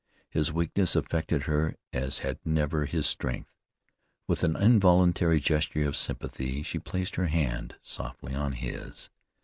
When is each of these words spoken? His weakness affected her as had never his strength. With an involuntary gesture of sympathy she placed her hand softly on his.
His 0.31 0.51
weakness 0.51 0.95
affected 0.95 1.43
her 1.43 1.75
as 1.93 2.17
had 2.25 2.39
never 2.43 2.85
his 2.85 3.05
strength. 3.05 3.51
With 4.25 4.43
an 4.43 4.55
involuntary 4.55 5.39
gesture 5.39 5.85
of 5.87 5.95
sympathy 5.95 6.63
she 6.63 6.79
placed 6.79 7.17
her 7.17 7.27
hand 7.27 7.75
softly 7.83 8.33
on 8.33 8.53
his. 8.53 9.11